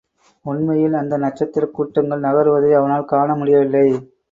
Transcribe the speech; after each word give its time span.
உண்மையில், 0.45 0.93
அந்த 0.93 1.17
நட்சத்திரக் 1.17 1.73
கூட்டங்கள் 1.73 2.19
நகருவதை 2.19 2.73
அவனால் 2.73 3.07
காணமுடியவில்லை. 3.11 3.87